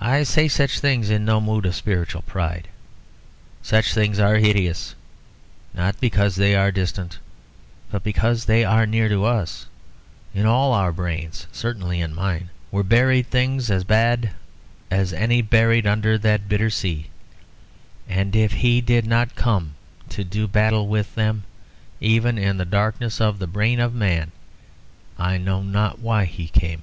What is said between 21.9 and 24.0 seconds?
even in the darkness of the brain of